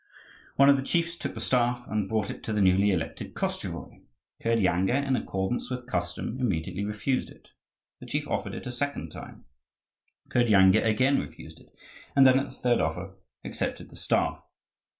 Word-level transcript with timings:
One 0.55 0.67
of 0.67 0.77
the 0.77 0.81
chiefs 0.81 1.15
took 1.15 1.35
the 1.35 1.39
staff 1.39 1.85
and 1.87 2.09
brought 2.09 2.31
it 2.31 2.41
to 2.45 2.53
the 2.53 2.59
newly 2.59 2.89
elected 2.89 3.35
Koschevoi. 3.35 4.01
Kirdyanga, 4.41 4.95
in 5.05 5.15
accordance 5.15 5.69
with 5.69 5.85
custom, 5.85 6.39
immediately 6.39 6.83
refused 6.83 7.29
it. 7.29 7.49
The 7.99 8.07
chief 8.07 8.27
offered 8.27 8.55
it 8.55 8.65
a 8.65 8.71
second 8.71 9.11
time; 9.11 9.45
Kirdyanga 10.31 10.83
again 10.83 11.19
refused 11.19 11.59
it, 11.59 11.69
and 12.15 12.25
then, 12.25 12.39
at 12.39 12.45
the 12.49 12.55
third 12.55 12.79
offer, 12.79 13.13
accepted 13.45 13.89
the 13.91 13.95
staff. 13.95 14.41